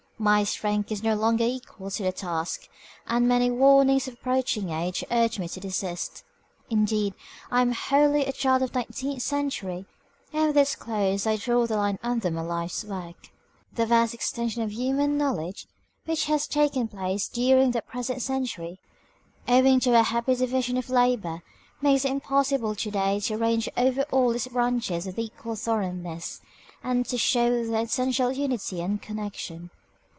My 0.31 0.43
strength 0.43 0.91
is 0.91 1.01
no 1.01 1.15
longer 1.15 1.45
equal 1.45 1.89
to 1.89 2.03
the 2.03 2.11
task, 2.11 2.69
and 3.07 3.27
many 3.27 3.49
warnings 3.49 4.07
of 4.07 4.13
approaching 4.13 4.69
age 4.69 5.03
urge 5.09 5.39
me 5.39 5.47
to 5.47 5.59
desist. 5.59 6.23
Indeed, 6.69 7.15
I 7.49 7.63
am 7.63 7.71
wholly 7.71 8.25
a 8.25 8.31
child 8.31 8.61
of 8.61 8.71
the 8.71 8.79
nineteenth 8.81 9.23
century, 9.23 9.87
and 10.31 10.45
with 10.49 10.57
its 10.59 10.75
close 10.75 11.25
I 11.25 11.37
draw 11.37 11.65
the 11.65 11.75
line 11.75 11.97
under 12.03 12.29
my 12.29 12.43
life's 12.43 12.83
work. 12.83 13.29
The 13.73 13.87
vast 13.87 14.13
extension 14.13 14.61
of 14.61 14.71
human 14.71 15.17
knowledge 15.17 15.65
which 16.05 16.25
has 16.25 16.45
taken 16.45 16.87
place 16.87 17.27
during 17.27 17.71
the 17.71 17.81
present 17.81 18.21
century, 18.21 18.79
owing 19.47 19.79
to 19.79 19.99
a 19.99 20.03
happy 20.03 20.35
division 20.35 20.77
of 20.77 20.91
labor, 20.91 21.41
makes 21.81 22.05
it 22.05 22.11
impossible 22.11 22.75
to 22.75 22.91
day 22.91 23.19
to 23.21 23.37
range 23.37 23.67
over 23.75 24.03
all 24.11 24.29
its 24.35 24.45
branches 24.47 25.07
with 25.07 25.17
equal 25.17 25.55
thorough 25.55 25.91
ness, 25.91 26.41
and 26.83 27.07
to 27.07 27.17
show 27.17 27.65
their 27.65 27.81
essential 27.81 28.31
unity 28.31 28.81
and 28.83 29.01
connec 29.01 29.33
tion. 29.33 29.71